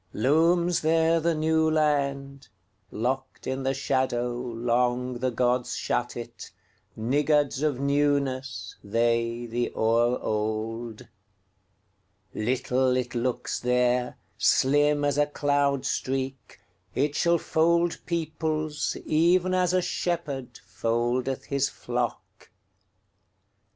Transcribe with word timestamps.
Looms 0.13 0.81
there 0.81 1.19
the 1.19 1.35
New 1.35 1.69
Land:Locked 1.69 3.45
in 3.45 3.61
the 3.61 3.69
shadowLong 3.75 5.19
the 5.19 5.29
gods 5.29 5.75
shut 5.75 6.17
it, 6.17 6.49
Niggards 6.97 7.61
of 7.61 7.75
newnessThey, 7.75 9.47
the 9.47 9.71
o'er 9.75 10.17
old. 10.19 11.07
Little 12.33 12.97
it 12.97 13.13
looks 13.13 13.59
there, 13.59 14.17
Slim 14.39 15.05
as 15.05 15.19
a 15.19 15.27
cloud 15.27 15.85
streak; 15.85 16.59
It 16.95 17.13
shall 17.15 17.37
fold 17.37 17.99
peoplesEven 18.07 19.53
as 19.53 19.71
a 19.71 19.81
shepherdFoldeth 19.83 21.43
his 21.45 21.69
flock. 21.69 22.49